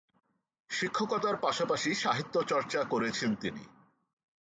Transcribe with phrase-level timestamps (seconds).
[0.69, 3.63] শিক্ষকতার পাশাপাশি সাহিত্যচর্চা করেছেন তিনি।